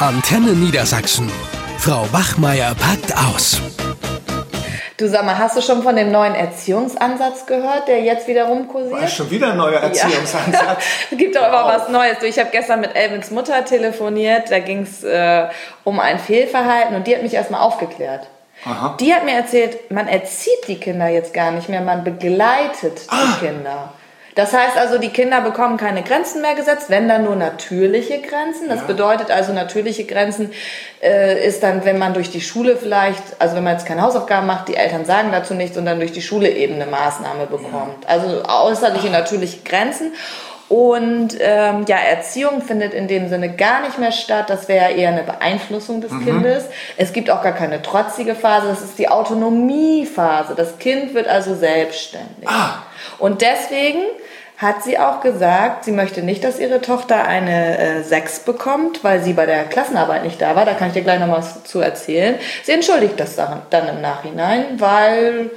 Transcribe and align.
Antenne 0.00 0.52
Niedersachsen. 0.52 1.30
Frau 1.76 2.06
Wachmeier 2.10 2.74
packt 2.74 3.14
aus. 3.14 3.60
Du 4.96 5.06
sag 5.06 5.26
mal, 5.26 5.36
hast 5.36 5.58
du 5.58 5.60
schon 5.60 5.82
von 5.82 5.94
dem 5.94 6.10
neuen 6.10 6.34
Erziehungsansatz 6.34 7.44
gehört, 7.44 7.86
der 7.86 8.00
jetzt 8.00 8.26
wieder 8.26 8.44
rumkursiert? 8.44 9.02
Was, 9.02 9.14
schon 9.14 9.30
wieder 9.30 9.50
ein 9.50 9.58
neuer 9.58 9.78
Erziehungsansatz? 9.78 10.62
Ja. 10.62 10.78
es 11.10 11.18
gibt 11.18 11.36
doch 11.36 11.46
immer 11.46 11.66
was 11.66 11.90
Neues. 11.90 12.18
Du, 12.18 12.24
ich 12.24 12.38
habe 12.38 12.48
gestern 12.50 12.80
mit 12.80 12.96
Elvins 12.96 13.30
Mutter 13.30 13.62
telefoniert, 13.62 14.50
da 14.50 14.60
ging 14.60 14.84
es 14.84 15.04
äh, 15.04 15.48
um 15.84 16.00
ein 16.00 16.18
Fehlverhalten 16.18 16.96
und 16.96 17.06
die 17.06 17.14
hat 17.14 17.22
mich 17.22 17.34
erstmal 17.34 17.60
aufgeklärt. 17.60 18.26
Aha. 18.64 18.96
Die 18.98 19.12
hat 19.12 19.26
mir 19.26 19.34
erzählt, 19.34 19.90
man 19.90 20.08
erzieht 20.08 20.66
die 20.66 20.76
Kinder 20.76 21.08
jetzt 21.08 21.34
gar 21.34 21.50
nicht 21.50 21.68
mehr, 21.68 21.82
man 21.82 22.04
begleitet 22.04 23.02
die 23.04 23.10
ah. 23.10 23.36
Kinder. 23.38 23.92
Das 24.34 24.52
heißt 24.52 24.76
also, 24.76 24.98
die 24.98 25.08
Kinder 25.08 25.40
bekommen 25.40 25.76
keine 25.76 26.02
Grenzen 26.02 26.40
mehr 26.40 26.54
gesetzt, 26.54 26.86
wenn 26.88 27.08
dann 27.08 27.24
nur 27.24 27.36
natürliche 27.36 28.20
Grenzen. 28.20 28.68
Das 28.68 28.80
ja. 28.80 28.86
bedeutet 28.86 29.30
also, 29.30 29.52
natürliche 29.52 30.04
Grenzen 30.04 30.52
äh, 31.02 31.46
ist 31.46 31.62
dann, 31.62 31.84
wenn 31.84 31.98
man 31.98 32.14
durch 32.14 32.30
die 32.30 32.40
Schule 32.40 32.76
vielleicht, 32.76 33.22
also 33.38 33.56
wenn 33.56 33.64
man 33.64 33.74
jetzt 33.74 33.86
keine 33.86 34.02
Hausaufgaben 34.02 34.46
macht, 34.46 34.68
die 34.68 34.76
Eltern 34.76 35.04
sagen 35.04 35.30
dazu 35.32 35.54
nichts 35.54 35.76
und 35.76 35.84
dann 35.84 35.98
durch 35.98 36.12
die 36.12 36.22
Schule 36.22 36.48
eben 36.48 36.74
eine 36.74 36.86
Maßnahme 36.86 37.46
bekommt. 37.46 38.04
Ja. 38.04 38.08
Also 38.08 38.42
äußerliche 38.44 39.10
natürliche 39.10 39.58
Grenzen. 39.64 40.12
Und 40.70 41.36
ähm, 41.40 41.84
ja, 41.88 41.96
Erziehung 41.96 42.62
findet 42.62 42.94
in 42.94 43.08
dem 43.08 43.28
Sinne 43.28 43.56
gar 43.56 43.80
nicht 43.80 43.98
mehr 43.98 44.12
statt. 44.12 44.48
Das 44.48 44.68
wäre 44.68 44.92
eher 44.92 45.08
eine 45.08 45.24
Beeinflussung 45.24 46.00
des 46.00 46.12
mhm. 46.12 46.24
Kindes. 46.24 46.66
Es 46.96 47.12
gibt 47.12 47.28
auch 47.28 47.42
gar 47.42 47.54
keine 47.54 47.82
trotzige 47.82 48.36
Phase. 48.36 48.68
Das 48.68 48.80
ist 48.80 48.96
die 48.96 49.08
Autonomiephase. 49.08 50.54
Das 50.54 50.78
Kind 50.78 51.12
wird 51.12 51.26
also 51.26 51.56
selbstständig. 51.56 52.46
Ah. 52.48 52.84
Und 53.18 53.42
deswegen 53.42 54.04
hat 54.60 54.82
sie 54.82 54.98
auch 54.98 55.22
gesagt, 55.22 55.86
sie 55.86 55.92
möchte 55.92 56.22
nicht, 56.22 56.44
dass 56.44 56.60
ihre 56.60 56.82
Tochter 56.82 57.24
eine 57.24 57.78
äh, 57.78 58.02
6 58.02 58.40
bekommt, 58.40 59.02
weil 59.02 59.22
sie 59.22 59.32
bei 59.32 59.46
der 59.46 59.64
Klassenarbeit 59.64 60.22
nicht 60.22 60.40
da 60.42 60.54
war. 60.54 60.66
Da 60.66 60.74
kann 60.74 60.88
ich 60.88 60.94
dir 60.94 61.02
gleich 61.02 61.18
noch 61.18 61.30
was 61.30 61.64
zu 61.64 61.80
erzählen. 61.80 62.34
Sie 62.62 62.72
entschuldigt 62.72 63.18
das 63.18 63.36
dann 63.36 63.88
im 63.88 64.02
Nachhinein, 64.02 64.78
weil 64.78 65.50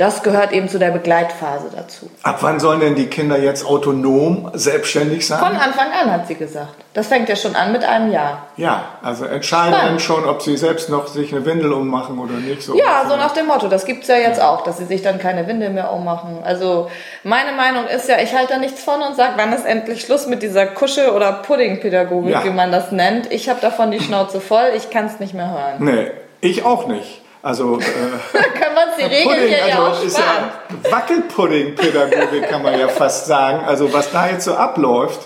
das 0.00 0.22
gehört 0.22 0.52
eben 0.52 0.66
zu 0.66 0.78
der 0.78 0.92
Begleitphase 0.92 1.66
dazu. 1.76 2.10
Ab 2.22 2.38
wann 2.40 2.58
sollen 2.58 2.80
denn 2.80 2.94
die 2.94 3.08
Kinder 3.08 3.38
jetzt 3.38 3.66
autonom 3.66 4.50
selbstständig 4.54 5.26
sein? 5.26 5.38
Von 5.38 5.54
Anfang 5.54 5.88
an, 5.92 6.10
hat 6.10 6.26
sie 6.26 6.36
gesagt. 6.36 6.74
Das 6.94 7.08
fängt 7.08 7.28
ja 7.28 7.36
schon 7.36 7.54
an 7.54 7.70
mit 7.70 7.84
einem 7.84 8.10
Jahr. 8.10 8.46
Ja, 8.56 8.94
also 9.02 9.26
entscheiden 9.26 9.74
Spannend. 9.74 10.00
schon, 10.00 10.24
ob 10.24 10.40
sie 10.40 10.56
selbst 10.56 10.88
noch 10.88 11.06
sich 11.06 11.34
eine 11.34 11.44
Windel 11.44 11.74
ummachen 11.74 12.18
oder 12.18 12.32
nicht. 12.32 12.62
So 12.62 12.74
ja, 12.74 13.04
so 13.06 13.16
nach 13.16 13.32
dem 13.32 13.46
Motto. 13.46 13.68
Das 13.68 13.84
gibt 13.84 14.04
es 14.04 14.08
ja 14.08 14.16
jetzt 14.16 14.38
ja. 14.38 14.48
auch, 14.48 14.64
dass 14.64 14.78
sie 14.78 14.86
sich 14.86 15.02
dann 15.02 15.18
keine 15.18 15.46
Windel 15.46 15.68
mehr 15.68 15.92
ummachen. 15.92 16.38
Also 16.44 16.90
meine 17.22 17.52
Meinung 17.52 17.86
ist 17.86 18.08
ja, 18.08 18.18
ich 18.22 18.34
halte 18.34 18.54
da 18.54 18.58
nichts 18.58 18.82
von 18.82 19.02
und 19.02 19.16
sage, 19.16 19.34
wann 19.36 19.52
ist 19.52 19.66
endlich 19.66 20.00
Schluss 20.00 20.26
mit 20.26 20.42
dieser 20.42 20.66
Kuschel- 20.66 21.10
oder 21.10 21.30
Puddingpädagogik, 21.32 22.32
ja. 22.32 22.44
wie 22.44 22.50
man 22.50 22.72
das 22.72 22.90
nennt. 22.90 23.30
Ich 23.30 23.50
habe 23.50 23.60
davon 23.60 23.90
die 23.90 24.00
Schnauze 24.00 24.40
voll, 24.40 24.72
ich 24.74 24.88
kann 24.88 25.04
es 25.04 25.20
nicht 25.20 25.34
mehr 25.34 25.50
hören. 25.50 25.74
Nee, 25.80 26.10
ich 26.40 26.64
auch 26.64 26.86
nicht. 26.86 27.20
Also 27.42 27.78
äh, 27.78 27.82
wir 28.32 28.86
uns 28.86 28.96
die 28.98 29.04
Regeln 29.04 29.24
Pudding, 29.24 29.48
hier 29.48 29.64
also 29.64 29.82
ja 29.82 29.88
auch 29.88 30.02
ist 30.04 30.18
ja 30.18 30.90
Wackelpudding-Pädagogik 30.90 32.48
kann 32.48 32.62
man 32.62 32.78
ja 32.78 32.88
fast 32.88 33.26
sagen. 33.26 33.64
Also 33.64 33.92
was 33.92 34.10
da 34.12 34.28
jetzt 34.28 34.44
so 34.44 34.54
abläuft, 34.54 35.20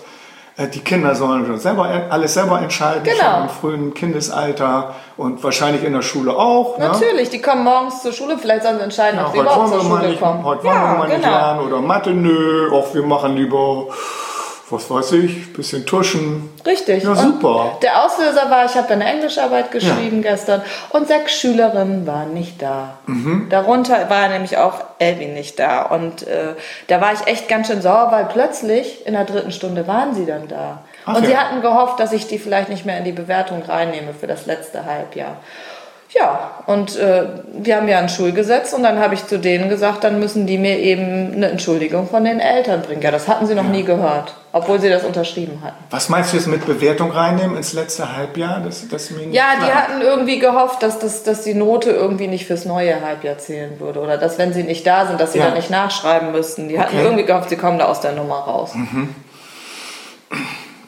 äh, 0.57 0.69
die 0.69 0.81
Kinder 0.81 1.17
sollen 1.17 1.45
schon 1.47 1.59
selber 1.59 1.89
alles 2.11 2.35
selber 2.35 2.61
entscheiden, 2.61 3.03
genau. 3.03 3.17
schon 3.19 3.42
im 3.42 3.48
frühen 3.48 3.95
Kindesalter 3.95 4.95
und 5.17 5.42
wahrscheinlich 5.42 5.83
in 5.83 5.92
der 5.92 6.03
Schule 6.03 6.37
auch. 6.37 6.79
Ne? 6.79 6.87
Natürlich, 6.87 7.33
ne? 7.33 7.39
die 7.39 7.42
kommen 7.42 7.65
morgens 7.65 8.03
zur 8.03 8.12
Schule, 8.12 8.39
vielleicht 8.39 8.62
sollen 8.62 8.79
sie 8.79 8.85
entscheiden, 8.85 9.19
ja, 9.19 9.27
ob 9.27 9.33
sie 9.33 9.41
überhaupt 9.41 9.69
zur 9.70 9.83
Schule 9.83 10.09
nicht, 10.09 10.20
kommen. 10.20 10.45
Heute 10.45 10.62
wollen 10.65 10.77
ja, 10.77 10.92
wir 10.92 10.98
mal 10.98 11.07
genau. 11.07 11.17
nicht 11.17 11.29
lernen 11.29 11.61
oder 11.61 11.81
Mathe, 11.81 12.11
nö, 12.11 12.70
auch 12.73 12.95
wir 12.95 13.03
machen 13.03 13.35
lieber 13.35 13.89
was 14.70 14.91
weiß 14.91 15.12
ich, 15.12 15.53
bisschen 15.53 15.84
tuschen. 15.84 16.51
Richtig. 16.65 17.05
Ja, 17.05 17.15
super. 17.15 17.75
Und 17.75 17.83
der 17.83 18.05
Auslöser 18.05 18.51
war, 18.51 18.65
ich 18.65 18.75
habe 18.75 18.89
eine 18.91 19.05
Englischarbeit 19.05 19.70
geschrieben 19.70 20.23
ja. 20.23 20.33
gestern 20.33 20.62
und 20.91 21.07
sechs 21.07 21.34
Schülerinnen 21.34 22.07
waren 22.07 22.33
nicht 22.33 22.62
da. 22.62 22.98
Mhm. 23.07 23.48
Darunter 23.51 24.08
war 24.08 24.29
nämlich 24.29 24.57
auch 24.57 24.85
Elvin 24.98 25.35
nicht 25.35 25.58
da. 25.58 25.83
Und 25.83 26.27
äh, 26.27 26.55
da 26.86 27.01
war 27.01 27.13
ich 27.13 27.27
echt 27.27 27.48
ganz 27.48 27.67
schön 27.67 27.83
sauer, 27.83 28.08
weil 28.11 28.24
plötzlich 28.27 29.07
in 29.07 29.13
der 29.13 29.24
dritten 29.24 29.53
Stunde 29.53 29.86
waren 29.86 30.14
sie 30.14 30.24
dann 30.24 30.48
da. 30.48 30.83
Ach 31.05 31.17
und 31.17 31.24
ja. 31.24 31.29
sie 31.29 31.36
hatten 31.36 31.61
gehofft, 31.61 32.01
dass 32.01 32.13
ich 32.13 32.27
die 32.27 32.39
vielleicht 32.39 32.70
nicht 32.70 32.86
mehr 32.86 32.97
in 32.97 33.05
die 33.05 33.13
Bewertung 33.13 33.63
reinnehme 33.63 34.14
für 34.14 34.27
das 34.27 34.47
letzte 34.47 34.86
Halbjahr. 34.86 35.36
Ja, 36.14 36.63
und 36.67 36.97
äh, 36.97 37.25
wir 37.52 37.77
haben 37.77 37.89
ja 37.89 37.98
ein 37.98 38.08
Schulgesetz 38.08 38.73
und 38.73 38.85
dann 38.85 39.01
habe 39.01 39.14
ich 39.14 39.27
zu 39.27 39.36
denen 39.36 39.69
gesagt, 39.69 40.05
dann 40.05 40.20
müssen 40.20 40.47
die 40.47 40.58
mir 40.58 40.79
eben 40.79 41.33
eine 41.35 41.48
Entschuldigung 41.48 42.08
von 42.08 42.25
den 42.25 42.39
Eltern 42.39 42.83
bringen. 42.83 43.02
Ja, 43.02 43.11
das 43.11 43.27
hatten 43.27 43.47
sie 43.47 43.55
noch 43.57 43.64
ja. 43.64 43.70
nie 43.70 43.83
gehört, 43.83 44.33
obwohl 44.53 44.80
sie 44.80 44.89
das 44.89 45.03
unterschrieben 45.03 45.61
hatten. 45.64 45.83
Was 45.91 46.08
meinst 46.08 46.33
du 46.33 46.36
jetzt 46.36 46.47
mit 46.47 46.64
Bewertung 46.67 47.11
reinnehmen 47.11 47.57
ins 47.57 47.73
letzte 47.73 48.17
Halbjahr? 48.17 48.61
Das, 48.61 48.86
das 48.89 49.11
ja, 49.33 49.57
die 49.61 49.73
hatten 49.73 50.03
irgendwie 50.03 50.39
gehofft, 50.39 50.85
dass, 50.85 51.01
das, 51.01 51.24
dass 51.24 51.42
die 51.42 51.55
Note 51.55 51.91
irgendwie 51.91 52.29
nicht 52.29 52.47
fürs 52.47 52.64
neue 52.64 53.05
Halbjahr 53.05 53.39
zählen 53.39 53.80
würde 53.80 53.98
oder 53.98 54.17
dass, 54.17 54.39
wenn 54.39 54.53
sie 54.53 54.63
nicht 54.63 54.86
da 54.86 55.07
sind, 55.07 55.20
dass 55.20 55.33
sie 55.33 55.41
ja. 55.41 55.47
dann 55.47 55.55
nicht 55.55 55.70
nachschreiben 55.70 56.30
müssten. 56.30 56.69
Die 56.69 56.79
hatten 56.79 56.97
irgendwie 56.97 57.24
gehofft, 57.24 57.48
sie 57.48 57.57
kommen 57.57 57.80
da 57.80 57.86
aus 57.86 58.01
der 58.01 58.13
Nummer 58.13 58.36
raus. 58.36 58.70
Mhm. 58.74 59.14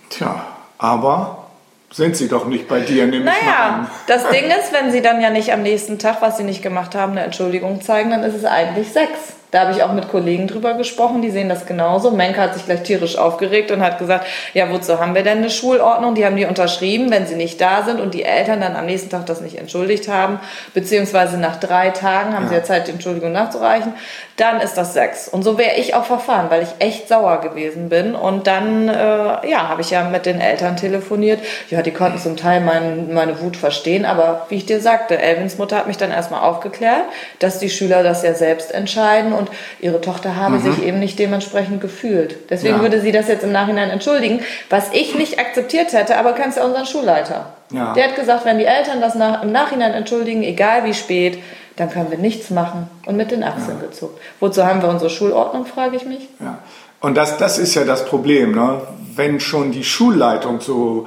Tja, 0.09 0.44
aber 0.78 1.45
sind 1.91 2.16
sie 2.16 2.28
doch 2.28 2.47
nicht 2.47 2.69
bei 2.69 2.80
dir, 2.80 3.06
nehme 3.06 3.24
naja, 3.24 3.36
ich 3.38 3.47
mal 3.47 3.69
an. 3.69 3.91
das 4.06 4.28
Ding 4.28 4.44
ist, 4.47 4.72
wenn 4.72 4.91
sie 4.91 5.02
dann 5.02 5.20
ja 5.20 5.30
nicht 5.30 5.52
am 5.52 5.62
nächsten 5.62 5.98
Tag, 5.98 6.20
was 6.20 6.36
sie 6.36 6.44
nicht 6.44 6.62
gemacht 6.62 6.94
haben, 6.94 7.12
eine 7.12 7.22
Entschuldigung 7.22 7.80
zeigen, 7.80 8.10
dann 8.10 8.22
ist 8.22 8.34
es 8.34 8.44
eigentlich 8.44 8.92
sechs. 8.92 9.34
Da 9.56 9.62
habe 9.62 9.72
ich 9.72 9.82
auch 9.82 9.94
mit 9.94 10.10
Kollegen 10.10 10.48
drüber 10.48 10.74
gesprochen, 10.74 11.22
die 11.22 11.30
sehen 11.30 11.48
das 11.48 11.64
genauso. 11.64 12.10
Menke 12.10 12.42
hat 12.42 12.52
sich 12.52 12.66
gleich 12.66 12.82
tierisch 12.82 13.16
aufgeregt 13.16 13.70
und 13.70 13.80
hat 13.80 13.98
gesagt, 13.98 14.26
ja, 14.52 14.70
wozu 14.70 15.00
haben 15.00 15.14
wir 15.14 15.22
denn 15.22 15.38
eine 15.38 15.48
Schulordnung? 15.48 16.14
Die 16.14 16.26
haben 16.26 16.36
die 16.36 16.44
unterschrieben, 16.44 17.10
wenn 17.10 17.26
sie 17.26 17.36
nicht 17.36 17.58
da 17.58 17.82
sind 17.82 17.98
und 17.98 18.12
die 18.12 18.22
Eltern 18.22 18.60
dann 18.60 18.76
am 18.76 18.84
nächsten 18.84 19.08
Tag 19.08 19.24
das 19.24 19.40
nicht 19.40 19.56
entschuldigt 19.56 20.08
haben, 20.08 20.40
beziehungsweise 20.74 21.38
nach 21.38 21.56
drei 21.56 21.88
Tagen 21.88 22.34
haben 22.34 22.42
ja. 22.42 22.48
sie 22.50 22.54
ja 22.56 22.64
Zeit, 22.64 22.86
die 22.86 22.90
Entschuldigung 22.90 23.32
nachzureichen, 23.32 23.94
dann 24.36 24.60
ist 24.60 24.74
das 24.74 24.92
sechs. 24.92 25.26
Und 25.26 25.42
so 25.42 25.56
wäre 25.56 25.76
ich 25.76 25.94
auch 25.94 26.04
verfahren, 26.04 26.50
weil 26.50 26.62
ich 26.62 26.68
echt 26.78 27.08
sauer 27.08 27.40
gewesen 27.40 27.88
bin. 27.88 28.14
Und 28.14 28.46
dann, 28.46 28.90
äh, 28.90 29.48
ja, 29.48 29.68
habe 29.68 29.80
ich 29.80 29.90
ja 29.90 30.04
mit 30.04 30.26
den 30.26 30.42
Eltern 30.42 30.76
telefoniert. 30.76 31.40
Ja, 31.70 31.80
die 31.80 31.92
konnten 31.92 32.18
zum 32.18 32.36
Teil 32.36 32.60
mein, 32.60 33.14
meine 33.14 33.40
Wut 33.40 33.56
verstehen, 33.56 34.04
aber 34.04 34.44
wie 34.50 34.56
ich 34.56 34.66
dir 34.66 34.80
sagte, 34.80 35.18
Elvins 35.18 35.56
Mutter 35.56 35.78
hat 35.78 35.86
mich 35.86 35.96
dann 35.96 36.10
erstmal 36.10 36.42
aufgeklärt, 36.42 37.04
dass 37.38 37.58
die 37.58 37.70
Schüler 37.70 38.02
das 38.02 38.22
ja 38.22 38.34
selbst 38.34 38.72
entscheiden 38.72 39.32
und 39.32 39.45
ihre 39.80 40.00
Tochter 40.00 40.36
habe 40.36 40.56
mhm. 40.56 40.62
sich 40.62 40.82
eben 40.82 40.98
nicht 40.98 41.18
dementsprechend 41.18 41.80
gefühlt. 41.80 42.36
Deswegen 42.50 42.76
ja. 42.76 42.82
würde 42.82 43.00
sie 43.00 43.12
das 43.12 43.28
jetzt 43.28 43.44
im 43.44 43.52
Nachhinein 43.52 43.90
entschuldigen, 43.90 44.40
was 44.70 44.92
ich 44.92 45.14
nicht 45.14 45.38
akzeptiert 45.38 45.92
hätte, 45.92 46.18
aber 46.18 46.32
kannst 46.32 46.58
ja 46.58 46.64
unseren 46.64 46.86
Schulleiter. 46.86 47.52
Ja. 47.72 47.92
Der 47.94 48.08
hat 48.08 48.16
gesagt, 48.16 48.44
wenn 48.44 48.58
die 48.58 48.64
Eltern 48.64 49.00
das 49.00 49.14
nach, 49.14 49.42
im 49.42 49.52
Nachhinein 49.52 49.92
entschuldigen, 49.92 50.42
egal 50.42 50.84
wie 50.84 50.94
spät, 50.94 51.38
dann 51.76 51.90
können 51.90 52.10
wir 52.10 52.18
nichts 52.18 52.50
machen 52.50 52.88
und 53.04 53.16
mit 53.16 53.30
den 53.30 53.42
Achseln 53.42 53.78
ja. 53.80 53.86
gezuckt. 53.86 54.18
Wozu 54.40 54.64
haben 54.64 54.82
wir 54.82 54.88
unsere 54.88 55.10
Schulordnung, 55.10 55.66
frage 55.66 55.96
ich 55.96 56.06
mich. 56.06 56.28
Ja. 56.40 56.58
Und 57.00 57.16
das, 57.16 57.36
das 57.36 57.58
ist 57.58 57.74
ja 57.74 57.84
das 57.84 58.06
Problem, 58.06 58.52
ne? 58.52 58.80
wenn 59.14 59.40
schon 59.40 59.72
die 59.72 59.84
Schulleitung 59.84 60.60
so 60.60 61.06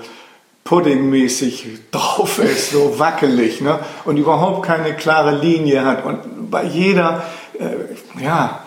puddingmäßig 0.63 1.67
drauf 1.91 2.39
ist, 2.39 2.71
so 2.71 2.99
wackelig 2.99 3.61
ne? 3.61 3.79
und 4.05 4.17
überhaupt 4.17 4.65
keine 4.65 4.93
klare 4.93 5.35
Linie 5.35 5.85
hat 5.85 6.05
und 6.05 6.51
bei 6.51 6.63
jeder 6.63 7.23
äh, 7.59 8.23
ja, 8.23 8.61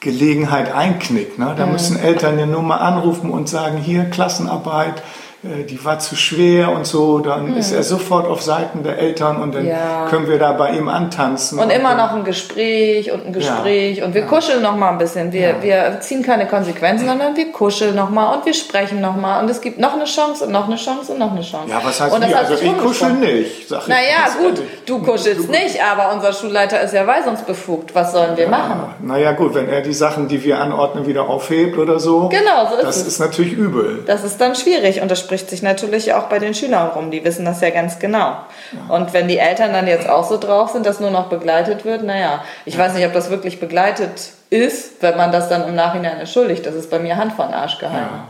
Gelegenheit 0.00 0.72
einknickt. 0.72 1.38
Ne? 1.38 1.54
Da 1.56 1.66
mhm. 1.66 1.72
müssen 1.72 1.98
Eltern 1.98 2.38
ja 2.38 2.46
nur 2.46 2.62
mal 2.62 2.76
anrufen 2.76 3.30
und 3.30 3.48
sagen, 3.48 3.78
hier 3.78 4.04
Klassenarbeit, 4.04 5.02
die 5.42 5.84
war 5.84 6.00
zu 6.00 6.16
schwer 6.16 6.72
und 6.72 6.84
so, 6.84 7.20
dann 7.20 7.52
mhm. 7.52 7.56
ist 7.58 7.70
er 7.70 7.84
sofort 7.84 8.26
auf 8.26 8.42
Seiten 8.42 8.82
der 8.82 8.98
Eltern 8.98 9.40
und 9.40 9.54
dann 9.54 9.68
ja. 9.68 10.06
können 10.10 10.28
wir 10.28 10.36
da 10.36 10.52
bei 10.52 10.70
ihm 10.70 10.88
antanzen. 10.88 11.60
Und, 11.60 11.66
und 11.66 11.70
immer 11.70 11.94
noch 11.94 12.12
ein 12.12 12.24
Gespräch 12.24 13.12
und 13.12 13.24
ein 13.24 13.32
Gespräch 13.32 13.98
ja. 13.98 14.04
und 14.04 14.14
wir 14.14 14.22
ja. 14.22 14.26
kuscheln 14.26 14.60
noch 14.62 14.76
mal 14.76 14.90
ein 14.90 14.98
bisschen. 14.98 15.32
Wir, 15.32 15.62
wir 15.62 15.98
ziehen 16.00 16.24
keine 16.24 16.48
Konsequenzen, 16.48 17.06
sondern 17.06 17.36
wir 17.36 17.52
kuscheln 17.52 17.94
noch 17.94 18.10
mal 18.10 18.34
und 18.34 18.46
wir 18.46 18.54
sprechen 18.54 19.00
noch 19.00 19.14
mal 19.14 19.40
und 19.40 19.48
es 19.48 19.60
gibt 19.60 19.78
noch 19.78 19.94
eine 19.94 20.06
Chance 20.06 20.44
und 20.44 20.50
noch 20.50 20.66
eine 20.66 20.74
Chance 20.74 21.12
und 21.12 21.20
noch 21.20 21.30
eine 21.30 21.42
Chance. 21.42 21.70
Ja, 21.70 21.80
was 21.84 22.00
heißt 22.00 22.12
und 22.12 22.24
das 22.24 22.34
Also 22.34 22.54
ich 22.54 22.76
kuschel 22.78 23.12
nicht. 23.12 23.68
Sag 23.68 23.86
naja, 23.86 24.26
gut, 24.40 24.60
du 24.86 24.98
kuschelst 25.02 25.46
du, 25.46 25.52
nicht, 25.52 25.80
aber 25.80 26.14
unser 26.14 26.32
Schulleiter 26.32 26.80
ist 26.80 26.94
ja 26.94 27.06
weisungsbefugt. 27.06 27.94
Was 27.94 28.10
sollen 28.10 28.36
wir 28.36 28.48
machen? 28.48 28.80
Naja, 29.02 29.30
gut, 29.32 29.54
wenn 29.54 29.68
er 29.68 29.82
die 29.82 29.92
Sachen, 29.92 30.26
die 30.26 30.42
wir 30.42 30.58
anordnen, 30.58 31.06
wieder 31.06 31.28
aufhebt 31.28 31.78
oder 31.78 32.00
so. 32.00 32.28
Genau, 32.28 32.66
so 32.68 32.74
ist 32.74 32.82
das 32.82 32.96
es. 32.96 33.04
Das 33.04 33.12
ist 33.12 33.18
natürlich 33.20 33.52
übel. 33.52 34.02
Das 34.04 34.24
ist 34.24 34.40
dann 34.40 34.56
schwierig 34.56 35.00
und 35.00 35.08
das 35.08 35.27
spricht 35.28 35.50
sich 35.50 35.60
natürlich 35.60 36.14
auch 36.14 36.24
bei 36.24 36.38
den 36.38 36.54
Schülern 36.54 36.88
rum. 36.88 37.10
Die 37.10 37.22
wissen 37.22 37.44
das 37.44 37.60
ja 37.60 37.68
ganz 37.68 37.98
genau. 37.98 38.38
Ja. 38.72 38.94
Und 38.96 39.12
wenn 39.12 39.28
die 39.28 39.36
Eltern 39.36 39.74
dann 39.74 39.86
jetzt 39.86 40.08
auch 40.08 40.26
so 40.26 40.38
drauf 40.38 40.70
sind, 40.70 40.86
dass 40.86 41.00
nur 41.00 41.10
noch 41.10 41.28
begleitet 41.28 41.84
wird, 41.84 42.02
naja, 42.02 42.42
ich 42.64 42.74
ja. 42.74 42.80
weiß 42.80 42.94
nicht, 42.94 43.04
ob 43.04 43.12
das 43.12 43.28
wirklich 43.28 43.60
begleitet 43.60 44.30
ist, 44.48 45.02
wenn 45.02 45.18
man 45.18 45.30
das 45.30 45.50
dann 45.50 45.68
im 45.68 45.74
Nachhinein 45.74 46.18
entschuldigt. 46.18 46.64
Das 46.64 46.74
ist 46.74 46.90
bei 46.90 46.98
mir 46.98 47.18
Hand 47.18 47.34
von 47.34 47.52
Arsch 47.52 47.78
gehalten. 47.78 48.08
Ja. 48.10 48.28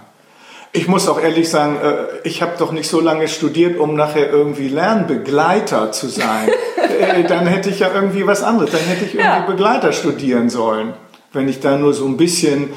Ich 0.72 0.88
muss 0.88 1.08
auch 1.08 1.20
ehrlich 1.20 1.48
sagen, 1.48 1.76
äh, 1.80 2.26
ich 2.28 2.42
habe 2.42 2.54
doch 2.58 2.72
nicht 2.72 2.90
so 2.90 3.00
lange 3.00 3.28
studiert, 3.28 3.78
um 3.78 3.94
nachher 3.94 4.28
irgendwie 4.30 4.68
Lernbegleiter 4.68 5.92
zu 5.92 6.08
sein. 6.08 6.48
Äh, 6.98 7.24
dann 7.24 7.46
hätte 7.46 7.70
ich 7.70 7.80
ja 7.80 7.90
irgendwie 7.94 8.26
was 8.26 8.42
anderes. 8.42 8.70
Dann 8.72 8.80
hätte 8.80 9.04
ich 9.04 9.14
irgendwie 9.14 9.52
Begleiter 9.52 9.92
studieren 9.92 10.48
sollen. 10.48 10.94
Wenn 11.32 11.46
ich 11.46 11.60
da 11.60 11.76
nur 11.76 11.92
so 11.92 12.06
ein 12.06 12.16
bisschen 12.16 12.70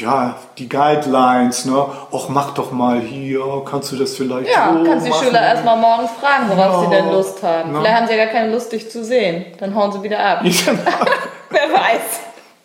ja, 0.00 0.36
die 0.58 0.68
Guidelines, 0.68 1.64
ne? 1.66 1.86
Och, 2.10 2.28
mach 2.28 2.52
doch 2.54 2.70
mal 2.72 3.00
hier, 3.00 3.40
kannst 3.68 3.92
du 3.92 3.96
das 3.96 4.14
vielleicht 4.16 4.50
Ja, 4.50 4.72
so 4.72 4.84
kannst 4.84 5.06
die 5.06 5.10
machen? 5.10 5.26
Schüler 5.26 5.40
erstmal 5.42 5.76
morgens 5.76 6.10
fragen, 6.12 6.48
worauf 6.48 6.72
Ja, 6.72 6.80
sie 6.90 6.96
denn 6.96 7.10
Lust 7.12 7.42
haben. 7.42 7.72
ne? 7.72 7.78
Vielleicht 7.80 7.96
haben 7.96 8.06
sie 8.06 8.14
ja 8.14 8.24
gar 8.24 8.32
keine 8.32 8.52
Lust, 8.52 8.72
dich 8.72 8.90
zu 8.90 9.04
sehen. 9.04 9.46
Dann 9.60 9.74
hauen 9.74 9.92
sie 9.92 10.02
wieder 10.02 10.18
ab. 10.18 10.40
Wer 11.50 11.60
weiß. 11.72 12.20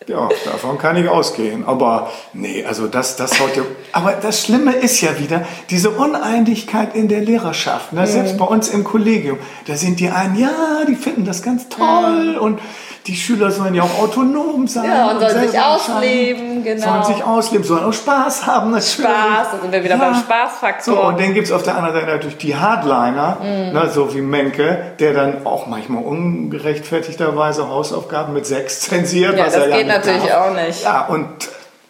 Ja, 0.06 0.28
davon 0.44 0.78
kann 0.78 0.96
ich 0.96 1.08
ausgehen. 1.08 1.64
Aber 1.66 2.10
nee, 2.32 2.64
also 2.64 2.86
das, 2.86 3.16
das 3.16 3.40
haut 3.40 3.56
ja. 3.56 3.62
Aber 3.92 4.12
das 4.12 4.42
Schlimme 4.42 4.72
ist 4.72 5.00
ja 5.00 5.18
wieder 5.18 5.42
diese 5.70 5.90
Uneinigkeit 5.90 6.94
in 6.94 7.08
der 7.08 7.20
Lehrerschaft. 7.20 7.92
Ne? 7.92 8.06
Selbst 8.06 8.38
bei 8.38 8.44
uns 8.44 8.68
im 8.68 8.84
Kollegium, 8.84 9.38
da 9.66 9.76
sind 9.76 10.00
die 10.00 10.10
einen, 10.10 10.36
ja, 10.36 10.84
die 10.88 10.96
finden 10.96 11.24
das 11.24 11.42
ganz 11.42 11.68
toll 11.68 12.36
und 12.40 12.60
die 13.06 13.16
Schüler 13.16 13.50
sollen 13.50 13.74
ja 13.74 13.82
auch 13.82 13.98
autonom 14.00 14.68
sein. 14.68 14.84
Ja, 14.84 15.10
und 15.10 15.18
sollen 15.18 15.48
sich 15.48 15.60
ausleben, 15.60 16.62
genau. 16.62 16.86
Sollen 16.86 17.04
sich 17.16 17.24
ausleben, 17.24 17.66
sollen 17.66 17.84
auch 17.84 17.92
Spaß 17.92 18.46
haben, 18.46 18.70
natürlich. 18.70 18.92
Spaß, 18.92 19.48
da 19.52 19.58
sind 19.60 19.72
wir 19.72 19.82
wieder 19.82 19.96
beim 19.96 20.14
Spaßfaktor. 20.14 20.94
So, 20.94 21.02
und 21.02 21.20
dann 21.20 21.34
gibt 21.34 21.48
es 21.48 21.52
auf 21.52 21.64
der 21.64 21.76
anderen 21.76 21.96
Seite 21.96 22.06
natürlich 22.12 22.36
die 22.36 22.54
Hardliner, 22.54 23.38
ne, 23.42 23.90
so 23.92 24.14
wie 24.14 24.20
Menke, 24.20 24.92
der 25.00 25.14
dann 25.14 25.44
auch 25.46 25.66
manchmal 25.66 26.04
ungerechtfertigterweise 26.04 27.68
Hausaufgaben 27.68 28.34
mit 28.34 28.46
sechs 28.46 28.80
zensiert. 28.88 29.36
Ja, 29.36 29.46
was 29.46 29.54
er 29.54 29.68
ja 29.68 29.76
nicht 29.78 29.91
natürlich 29.98 30.24
darf. 30.30 30.50
auch 30.50 30.54
nicht. 30.54 30.82
Ja, 30.82 31.06
und 31.06 31.26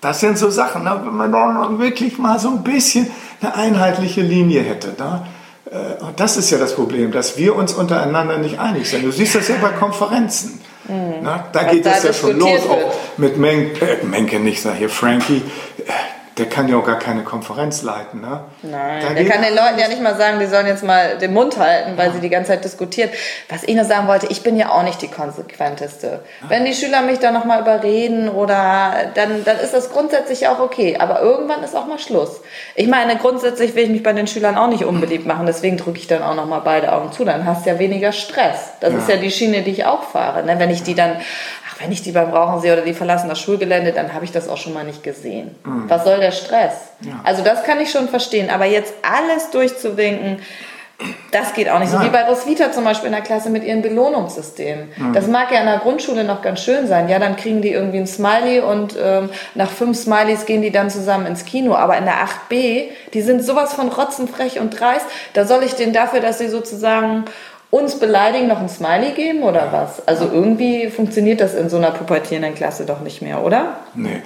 das 0.01 0.21
sind 0.21 0.37
so 0.39 0.51
Sachen, 0.51 0.85
ne, 0.85 1.01
wenn 1.05 1.31
man 1.31 1.79
wirklich 1.79 2.19
mal 2.19 2.39
so 2.39 2.49
ein 2.49 2.63
bisschen 2.63 3.11
eine 3.41 3.55
einheitliche 3.55 4.21
Linie 4.21 4.63
hätte. 4.63 4.95
Ne? 4.99 5.27
Äh, 5.71 6.03
Und 6.05 6.19
das 6.21 6.37
ist 6.37 6.51
ja 6.51 6.59
das 6.59 6.75
Problem, 6.75 7.13
dass 7.13 7.37
wir 7.37 7.55
uns 7.57 7.73
untereinander 7.73 8.39
nicht 8.39 8.59
einig 8.59 8.89
sind. 8.91 9.05
Du 9.05 9.11
siehst 9.13 9.35
das 9.35 9.49
ja 9.49 9.57
bei 9.61 9.69
Konferenzen. 9.71 10.61
Ne? 10.89 11.23
Da 11.53 11.63
Was 11.65 11.71
geht 11.71 11.87
es 11.87 12.03
ja 12.03 12.13
schon 12.13 12.39
los. 12.39 12.51
wird. 12.51 12.69
Auch 12.71 12.95
mit 13.17 13.37
Menke, 13.37 13.85
äh, 14.01 14.05
Menke 14.05 14.41
nicht, 14.41 14.61
sag 14.63 14.75
hier 14.77 14.89
Frankie. 14.91 15.43
äh, 15.87 15.91
Der 16.39 16.47
kann 16.47 16.67
ja 16.67 16.77
auch 16.79 16.85
gar 16.87 16.99
keine 16.99 17.23
Konferenz 17.25 17.83
leiten. 17.83 18.23
Ne? 18.23 18.41
Nein, 18.63 19.03
Da 19.07 19.13
der 19.15 19.25
kann 19.29 19.43
den 19.43 19.55
Leuten 19.55 19.79
ja 19.79 19.89
nicht 19.89 20.01
mal 20.01 20.17
sagen, 20.17 20.39
die 20.41 20.47
sollen 20.47 20.67
jetzt 20.67 20.83
mal 20.83 21.19
den 21.19 21.35
Mund 21.35 21.59
halten, 21.59 21.93
weil 21.97 22.11
sie 22.13 22.21
die 22.21 22.31
ganze 22.31 22.53
Zeit 22.53 22.65
diskutieren. 22.65 23.11
Was 23.51 23.65
ich 23.65 23.75
nur 23.75 23.85
sagen 23.85 24.09
wollte, 24.09 24.27
ich 24.29 24.43
bin 24.43 24.57
ja 24.57 24.71
auch 24.71 24.83
nicht 24.83 25.03
die 25.03 25.09
konsequenteste. 25.09 26.21
Wenn 26.49 26.65
die 26.65 26.73
Schüler 26.75 27.03
mich 27.03 27.19
da 27.19 27.33
nochmal 27.33 27.61
überreden 27.61 28.31
oder 28.31 28.95
dann, 29.15 29.45
dann 29.45 29.59
ist 29.59 29.75
das 29.75 29.91
grundsätzlich 29.93 30.49
auch 30.49 30.59
okay. 30.59 30.97
Aber 30.99 31.21
irgendwann 31.21 31.63
ist 31.63 31.77
auch 31.77 31.87
mal 31.87 31.99
Schluss. 31.99 32.41
Ich 32.75 32.89
meine, 32.89 33.17
grundsätzlich 33.17 33.75
will 33.75 33.85
ich 33.85 33.91
mich 33.91 34.03
bei 34.03 34.13
den 34.15 34.27
Schülern 34.27 34.57
auch 34.57 34.69
nicht 34.69 34.85
unbeliebt 34.85 35.27
machen, 35.27 35.45
deswegen 35.47 35.77
drücke 35.77 35.99
ich 35.99 36.07
dann 36.07 36.23
auch 36.23 36.35
nochmal 36.35 36.63
beide 36.65 36.93
Augen 36.93 37.13
zu. 37.13 37.25
Dann 37.25 37.45
hast 37.45 37.67
du 37.67 37.71
ja 37.71 37.79
weniger 37.79 38.13
Stress. 38.13 38.73
Das 38.81 38.93
Ja. 38.93 38.99
ist 38.99 39.09
ja 39.09 39.17
die 39.17 39.31
Schiene, 39.31 39.63
die 39.63 39.71
ich 39.73 39.85
auch 39.85 40.03
fahre. 40.03 40.43
Ne? 40.45 40.59
Wenn 40.59 40.71
ich 40.71 40.83
die 40.83 40.95
dann, 40.95 41.17
wenn 41.83 41.91
ich 41.91 42.03
die 42.03 42.13
beim 42.13 42.31
Rauchen 42.31 42.61
sehe 42.61 42.73
oder 42.73 42.83
die 42.83 42.95
verlassen 42.95 43.29
das 43.29 43.41
Schulgelände, 43.41 43.93
dann 43.93 44.15
habe 44.15 44.25
ich 44.25 44.33
das 44.33 44.49
auch 44.49 44.57
schon 44.57 44.73
mal 44.73 44.85
nicht 44.85 45.03
gesehen. 45.03 45.55
Was 45.89 46.05
soll 46.05 46.21
der 46.21 46.31
Stress? 46.33 46.75
Also 47.25 47.43
das 47.43 47.65
kann 47.65 47.81
ich 47.81 47.91
schon 47.91 48.09
verstehen. 48.09 48.51
Aber 48.51 48.67
jetzt 48.67 48.95
alles 49.03 49.51
durchzuwinken, 49.51 50.39
das 51.33 51.55
geht 51.55 51.69
auch 51.69 51.81
nicht. 51.81 51.91
So 51.91 52.01
wie 52.01 52.11
bei 52.11 52.23
Roswitha 52.25 52.71
zum 52.71 52.85
Beispiel 52.85 53.07
in 53.07 53.13
der 53.13 53.23
Klasse 53.23 53.51
mit 53.51 53.65
ihren 53.65 53.83
Belohnungssystemen. 53.83 54.91
Das 55.13 55.27
mag 55.27 55.51
ja 55.51 55.61
in 55.61 55.67
der 55.67 55.79
Grundschule 55.79 56.23
noch 56.23 56.43
ganz 56.43 56.63
schön 56.63 56.87
sein. 56.87 57.09
Ja, 57.09 57.19
dann 57.19 57.37
kriegen 57.37 57.63
die 57.63 57.71
irgendwie 57.71 57.99
ein 57.99 58.07
Smiley 58.07 58.61
und 58.61 58.97
ähm, 59.03 59.31
nach 59.55 59.71
fünf 59.71 59.99
Smileys 59.99 60.47
gehen 60.47 60.63
die 60.63 60.71
dann 60.71 60.91
zusammen 60.91 61.27
ins 61.27 61.45
Kino. 61.45 61.75
Aber 61.75 61.97
in 61.97 62.05
der 62.05 62.15
8b, 62.15 62.85
die 63.15 63.23
sind 63.23 63.45
sowas 63.45 63.75
von 63.75 63.89
rotzenfrech 63.89 64.61
und 64.61 64.79
dreist. 64.79 65.07
Da 65.33 65.45
soll 65.45 65.65
ich 65.65 65.75
denen 65.75 65.93
dafür, 65.93 66.21
dass 66.21 66.39
sie 66.39 66.49
sozusagen 66.49 67.25
uns 67.73 67.99
beleidigen, 67.99 68.49
noch 68.49 68.61
ein 68.61 68.69
Smiley 68.69 69.13
geben 69.13 69.43
oder 69.43 69.73
was? 69.73 70.07
Also 70.07 70.29
irgendwie 70.31 70.91
funktioniert 70.91 71.41
das 71.41 71.55
in 71.55 71.71
so 71.71 71.79
einer 71.79 71.91
pubertierenden 71.91 72.55
Klasse 72.55 72.85
doch 72.85 73.01
nicht 73.01 73.23
mehr, 73.23 73.43
oder? 73.43 73.77
Nee. 73.95 74.21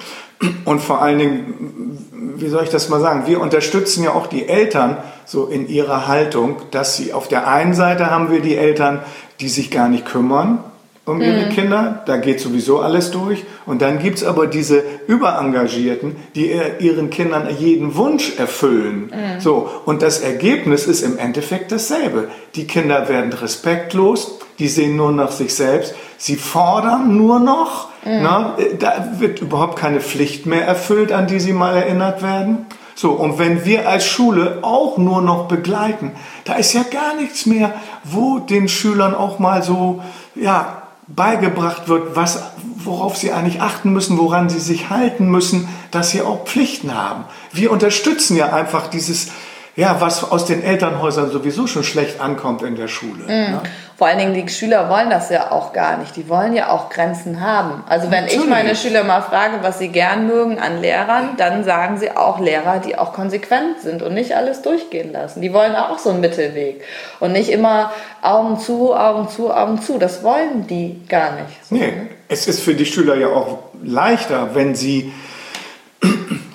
Und 0.64 0.80
vor 0.80 1.00
allen 1.00 1.18
Dingen, 1.20 2.34
wie 2.36 2.48
soll 2.48 2.64
ich 2.64 2.70
das 2.70 2.88
mal 2.88 3.00
sagen, 3.00 3.28
wir 3.28 3.40
unterstützen 3.40 4.02
ja 4.02 4.10
auch 4.10 4.26
die 4.26 4.48
Eltern 4.48 4.96
so 5.24 5.46
in 5.46 5.68
ihrer 5.68 6.08
Haltung, 6.08 6.56
dass 6.72 6.96
sie 6.96 7.12
auf 7.12 7.28
der 7.28 7.46
einen 7.46 7.72
Seite 7.72 8.10
haben 8.10 8.32
wir 8.32 8.40
die 8.40 8.56
Eltern, 8.56 9.00
die 9.38 9.48
sich 9.48 9.70
gar 9.70 9.88
nicht 9.88 10.06
kümmern 10.06 10.58
um 11.06 11.20
ihre 11.22 11.48
Kinder, 11.48 12.02
da 12.06 12.16
geht 12.16 12.40
sowieso 12.40 12.80
alles 12.80 13.10
durch. 13.12 13.44
Und 13.64 13.80
dann 13.80 13.98
gibt's 14.00 14.24
aber 14.24 14.46
diese 14.48 14.82
Überengagierten, 15.06 16.16
die 16.34 16.50
ihr- 16.52 16.80
ihren 16.80 17.10
Kindern 17.10 17.48
jeden 17.58 17.94
Wunsch 17.96 18.38
erfüllen. 18.38 19.12
So, 19.38 19.68
und 19.84 20.02
das 20.02 20.20
Ergebnis 20.20 20.86
ist 20.86 21.02
im 21.02 21.16
Endeffekt 21.18 21.70
dasselbe. 21.72 22.28
Die 22.54 22.66
Kinder 22.66 23.08
werden 23.08 23.32
respektlos, 23.32 24.38
die 24.58 24.68
sehen 24.68 24.96
nur 24.96 25.12
nach 25.12 25.30
sich 25.30 25.54
selbst, 25.54 25.94
sie 26.18 26.36
fordern 26.36 27.16
nur 27.16 27.38
noch, 27.40 27.88
na, 28.04 28.56
da 28.78 29.08
wird 29.18 29.40
überhaupt 29.40 29.76
keine 29.78 30.00
Pflicht 30.00 30.46
mehr 30.46 30.64
erfüllt, 30.66 31.12
an 31.12 31.26
die 31.26 31.40
sie 31.40 31.52
mal 31.52 31.76
erinnert 31.76 32.22
werden. 32.22 32.66
So, 32.94 33.10
und 33.12 33.38
wenn 33.38 33.64
wir 33.66 33.88
als 33.88 34.06
Schule 34.06 34.58
auch 34.62 34.96
nur 34.96 35.20
noch 35.20 35.48
begleiten, 35.48 36.12
da 36.44 36.54
ist 36.54 36.72
ja 36.72 36.82
gar 36.90 37.14
nichts 37.20 37.44
mehr, 37.44 37.74
wo 38.04 38.38
den 38.38 38.68
Schülern 38.68 39.14
auch 39.14 39.38
mal 39.38 39.62
so, 39.62 40.00
ja, 40.34 40.82
beigebracht 41.08 41.88
wird, 41.88 42.16
was, 42.16 42.42
worauf 42.76 43.16
sie 43.16 43.32
eigentlich 43.32 43.60
achten 43.60 43.92
müssen, 43.92 44.18
woran 44.18 44.48
sie 44.48 44.58
sich 44.58 44.90
halten 44.90 45.30
müssen, 45.30 45.68
dass 45.90 46.10
sie 46.10 46.22
auch 46.22 46.44
Pflichten 46.46 46.94
haben. 46.94 47.24
Wir 47.52 47.70
unterstützen 47.70 48.36
ja 48.36 48.52
einfach 48.52 48.88
dieses, 48.88 49.30
ja, 49.76 50.00
was 50.00 50.30
aus 50.30 50.46
den 50.46 50.62
Elternhäusern 50.62 51.30
sowieso 51.30 51.66
schon 51.66 51.84
schlecht 51.84 52.20
ankommt 52.20 52.62
in 52.62 52.76
der 52.76 52.88
Schule. 52.88 53.26
ne? 53.26 53.60
Vor 53.96 54.06
allen 54.08 54.18
Dingen, 54.18 54.34
die 54.34 54.46
Schüler 54.52 54.90
wollen 54.90 55.08
das 55.08 55.30
ja 55.30 55.52
auch 55.52 55.72
gar 55.72 55.96
nicht. 55.96 56.16
Die 56.16 56.28
wollen 56.28 56.54
ja 56.54 56.68
auch 56.68 56.90
Grenzen 56.90 57.40
haben. 57.40 57.82
Also 57.88 58.10
wenn 58.10 58.26
ich 58.26 58.32
Natürlich. 58.32 58.50
meine 58.50 58.76
Schüler 58.76 59.04
mal 59.04 59.22
frage, 59.22 59.60
was 59.62 59.78
sie 59.78 59.88
gern 59.88 60.26
mögen 60.26 60.58
an 60.58 60.82
Lehrern, 60.82 61.30
dann 61.38 61.64
sagen 61.64 61.96
sie 61.96 62.14
auch 62.14 62.38
Lehrer, 62.38 62.78
die 62.78 62.98
auch 62.98 63.14
konsequent 63.14 63.80
sind 63.80 64.02
und 64.02 64.12
nicht 64.12 64.36
alles 64.36 64.60
durchgehen 64.60 65.12
lassen. 65.12 65.40
Die 65.40 65.52
wollen 65.54 65.74
auch 65.74 65.98
so 65.98 66.10
einen 66.10 66.20
Mittelweg. 66.20 66.84
Und 67.20 67.32
nicht 67.32 67.48
immer 67.48 67.90
Augen 68.20 68.58
zu, 68.58 68.94
Augen 68.94 69.30
zu, 69.30 69.50
Augen 69.50 69.80
zu. 69.80 69.96
Das 69.98 70.22
wollen 70.22 70.66
die 70.66 71.00
gar 71.08 71.32
nicht. 71.32 71.70
Nee, 71.70 71.94
es 72.28 72.46
ist 72.48 72.60
für 72.60 72.74
die 72.74 72.86
Schüler 72.86 73.16
ja 73.16 73.28
auch 73.28 73.60
leichter, 73.82 74.54
wenn 74.54 74.74
sie 74.74 75.10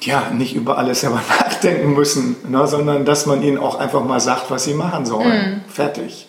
ja 0.05 0.23
nicht 0.31 0.55
über 0.55 0.77
alles 0.77 1.01
selber 1.01 1.21
nachdenken 1.39 1.93
müssen, 1.93 2.35
ne, 2.49 2.65
sondern 2.67 3.05
dass 3.05 3.25
man 3.25 3.41
ihnen 3.43 3.57
auch 3.57 3.79
einfach 3.79 4.03
mal 4.03 4.19
sagt, 4.19 4.49
was 4.49 4.63
sie 4.63 4.73
machen 4.73 5.05
sollen. 5.05 5.63
Fertig. 5.67 6.27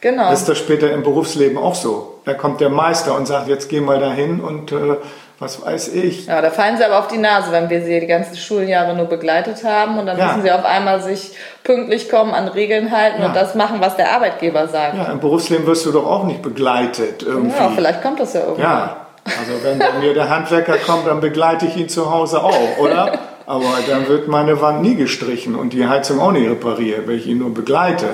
Genau. 0.00 0.30
Das 0.30 0.40
ist 0.40 0.48
das 0.48 0.56
später 0.58 0.90
im 0.92 1.02
Berufsleben 1.02 1.58
auch 1.58 1.74
so. 1.74 2.20
Da 2.24 2.32
kommt 2.34 2.60
der 2.62 2.70
Meister 2.70 3.14
und 3.16 3.26
sagt, 3.26 3.48
jetzt 3.48 3.68
geh 3.68 3.80
mal 3.80 3.98
dahin 4.00 4.40
und 4.40 4.72
äh, 4.72 4.96
was 5.38 5.62
weiß 5.64 5.88
ich. 5.94 6.26
Ja, 6.26 6.40
da 6.40 6.50
fallen 6.50 6.76
sie 6.78 6.84
aber 6.84 6.98
auf 6.98 7.08
die 7.08 7.18
Nase, 7.18 7.50
wenn 7.52 7.68
wir 7.68 7.82
sie 7.82 8.00
die 8.00 8.06
ganzen 8.06 8.36
Schuljahre 8.36 8.94
nur 8.96 9.06
begleitet 9.06 9.62
haben 9.64 9.98
und 9.98 10.06
dann 10.06 10.16
Ja. 10.18 10.26
müssen 10.28 10.42
sie 10.42 10.50
auf 10.52 10.64
einmal 10.64 11.02
sich 11.02 11.32
pünktlich 11.64 12.08
kommen, 12.10 12.32
an 12.32 12.48
Regeln 12.48 12.90
halten 12.90 13.20
Ja. 13.20 13.28
und 13.28 13.36
das 13.36 13.54
machen, 13.54 13.76
was 13.80 13.96
der 13.96 14.12
Arbeitgeber 14.12 14.68
sagt. 14.68 14.96
Ja, 14.96 15.04
im 15.12 15.20
Berufsleben 15.20 15.66
wirst 15.66 15.84
du 15.84 15.92
doch 15.92 16.06
auch 16.06 16.24
nicht 16.24 16.40
begleitet 16.42 17.22
irgendwie. 17.22 17.56
Ja, 17.58 17.70
vielleicht 17.74 18.00
kommt 18.02 18.20
das 18.20 18.32
ja 18.32 18.40
irgendwann. 18.40 18.62
Ja, 18.62 18.99
also 19.24 19.62
wenn 19.62 19.78
bei 19.78 19.92
mir 20.00 20.14
der 20.14 20.28
Handwerker 20.28 20.76
kommt, 20.78 21.06
dann 21.06 21.20
begleite 21.20 21.66
ich 21.66 21.76
ihn 21.76 21.88
zu 21.88 22.10
Hause 22.10 22.42
auch, 22.42 22.78
oder? 22.78 23.18
Aber 23.46 23.78
dann 23.88 24.06
wird 24.08 24.28
meine 24.28 24.60
Wand 24.60 24.82
nie 24.82 24.94
gestrichen 24.94 25.56
und 25.56 25.72
die 25.72 25.86
Heizung 25.86 26.20
auch 26.20 26.32
nicht 26.32 26.48
repariert, 26.48 27.06
wenn 27.06 27.16
ich 27.16 27.26
ihn 27.26 27.38
nur 27.38 27.52
begleite. 27.52 28.06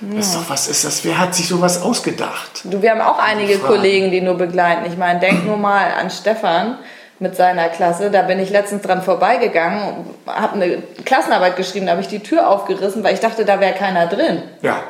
Das 0.00 0.26
ist 0.26 0.36
doch, 0.36 0.50
was 0.50 0.68
ist 0.68 0.84
das? 0.84 1.04
Wer 1.04 1.18
hat 1.18 1.34
sich 1.34 1.48
sowas 1.48 1.82
ausgedacht? 1.82 2.62
Du, 2.64 2.82
wir 2.82 2.90
haben 2.90 3.00
auch 3.00 3.18
einige 3.18 3.54
Fragen. 3.54 3.74
Kollegen, 3.74 4.10
die 4.10 4.20
nur 4.20 4.34
begleiten. 4.34 4.84
Ich 4.86 4.98
meine, 4.98 5.20
denk 5.20 5.46
nur 5.46 5.56
mal 5.56 5.92
an 5.98 6.10
Stefan 6.10 6.78
mit 7.18 7.36
seiner 7.36 7.68
Klasse. 7.68 8.10
Da 8.10 8.22
bin 8.22 8.38
ich 8.38 8.50
letztens 8.50 8.82
dran 8.82 9.02
vorbeigegangen, 9.02 10.06
habe 10.26 10.54
eine 10.54 10.82
Klassenarbeit 11.04 11.56
geschrieben, 11.56 11.86
da 11.86 11.92
habe 11.92 12.02
ich 12.02 12.08
die 12.08 12.20
Tür 12.20 12.48
aufgerissen, 12.48 13.02
weil 13.02 13.14
ich 13.14 13.20
dachte, 13.20 13.44
da 13.44 13.60
wäre 13.60 13.74
keiner 13.74 14.06
drin. 14.06 14.42
Ja. 14.62 14.82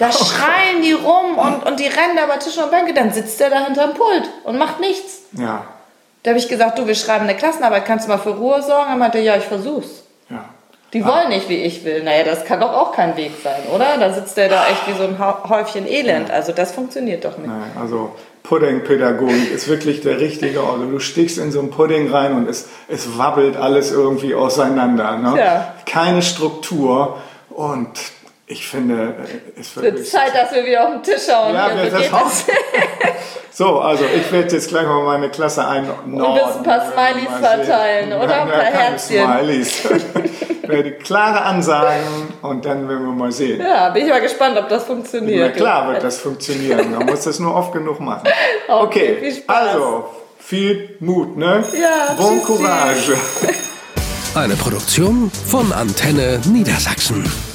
Da 0.00 0.10
schreien 0.10 0.80
die 0.82 0.92
rum 0.92 1.36
und, 1.36 1.66
und 1.66 1.78
die 1.78 1.86
rennen 1.86 2.16
da 2.16 2.24
über 2.24 2.38
Tische 2.38 2.64
und 2.64 2.70
Bänke. 2.70 2.94
Dann 2.94 3.12
sitzt 3.12 3.38
der 3.38 3.50
da 3.50 3.66
hinterm 3.66 3.92
Pult 3.92 4.30
und 4.44 4.56
macht 4.56 4.80
nichts. 4.80 5.24
Ja. 5.32 5.66
Da 6.22 6.30
habe 6.30 6.38
ich 6.38 6.48
gesagt, 6.48 6.78
du, 6.78 6.86
wir 6.86 6.94
schreiben 6.94 7.24
eine 7.24 7.36
Klassenarbeit, 7.36 7.84
kannst 7.84 8.06
du 8.06 8.10
mal 8.10 8.18
für 8.18 8.30
Ruhe 8.30 8.62
sorgen? 8.62 8.88
Er 8.88 8.96
meinte, 8.96 9.18
ja, 9.18 9.36
ich 9.36 9.44
versuch's. 9.44 10.04
Ja. 10.30 10.46
Die 10.94 11.04
wollen 11.04 11.28
nicht, 11.28 11.50
wie 11.50 11.56
ich 11.56 11.84
will. 11.84 12.02
Naja, 12.02 12.24
das 12.24 12.46
kann 12.46 12.60
doch 12.60 12.72
auch 12.72 12.92
kein 12.92 13.14
Weg 13.18 13.32
sein, 13.44 13.60
oder? 13.74 13.98
Da 13.98 14.10
sitzt 14.14 14.38
der 14.38 14.48
da 14.48 14.66
echt 14.68 14.88
wie 14.88 14.94
so 14.94 15.04
ein 15.04 15.18
Häufchen 15.18 15.86
Elend. 15.86 16.30
Also 16.30 16.52
das 16.52 16.72
funktioniert 16.72 17.26
doch 17.26 17.36
nicht. 17.36 17.48
Nein, 17.48 17.70
also 17.78 18.16
Puddingpädagogik 18.42 19.52
ist 19.52 19.68
wirklich 19.68 20.00
der 20.00 20.18
richtige 20.18 20.64
Ort. 20.64 20.80
Du 20.80 20.98
stichst 20.98 21.36
in 21.36 21.52
so 21.52 21.60
einen 21.60 21.70
Pudding 21.70 22.10
rein 22.10 22.34
und 22.34 22.48
es, 22.48 22.68
es 22.88 23.18
wabbelt 23.18 23.58
alles 23.58 23.92
irgendwie 23.92 24.34
auseinander. 24.34 25.18
Ne? 25.18 25.38
Ja. 25.38 25.74
Keine 25.84 26.22
Struktur 26.22 27.18
und 27.50 27.90
ich 28.50 28.66
finde, 28.66 29.14
es 29.58 29.76
wird 29.76 30.04
Zeit, 30.06 30.34
dass 30.34 30.52
wir 30.52 30.66
wieder 30.66 30.84
auf 30.84 30.94
den 30.94 31.02
Tisch 31.04 31.22
schauen. 31.30 31.54
Ja, 31.54 31.70
wir 31.74 31.90
so 31.90 31.98
das 31.98 32.12
auch. 32.12 32.30
So, 33.52 33.78
also 33.80 34.04
ich 34.16 34.32
werde 34.32 34.54
jetzt 34.54 34.68
gleich 34.68 34.86
mal 34.86 35.04
meine 35.04 35.28
Klasse 35.28 35.66
einordnen. 35.66 36.18
Und 36.22 36.34
wirst 36.34 36.58
ein 36.58 36.62
paar 36.62 36.80
Smileys 36.90 37.38
verteilen, 37.40 38.12
oder? 38.12 38.42
Ein 38.42 38.48
paar 38.48 38.62
Herzchen. 38.62 39.26
Smileys. 39.26 39.84
ich 40.62 40.68
werde 40.68 40.92
klare 40.92 41.42
Ansagen 41.42 42.32
und 42.40 42.64
dann 42.64 42.88
werden 42.88 43.04
wir 43.04 43.12
mal 43.12 43.30
sehen. 43.32 43.60
Ja, 43.60 43.90
bin 43.90 44.04
ich 44.04 44.08
mal 44.10 44.20
gespannt, 44.22 44.56
ob 44.56 44.68
das 44.70 44.84
Na 44.88 44.94
funktioniert. 44.94 45.56
klar 45.56 45.92
wird 45.92 46.02
das 46.02 46.18
funktionieren. 46.20 46.92
Man 46.92 47.04
muss 47.06 47.22
das 47.22 47.38
nur 47.38 47.54
oft 47.54 47.72
genug 47.72 48.00
machen. 48.00 48.28
Okay, 48.68 49.16
Okay, 49.16 49.16
viel 49.20 49.34
Spaß. 49.34 49.68
also 49.74 50.04
viel 50.38 50.96
Mut, 51.00 51.36
ne? 51.36 51.62
Ja, 51.78 52.14
Bon 52.16 52.40
tschüssi. 52.40 52.62
Courage. 52.62 53.16
Eine 54.36 54.54
Produktion 54.54 55.30
von 55.46 55.70
Antenne 55.72 56.40
Niedersachsen. 56.46 57.49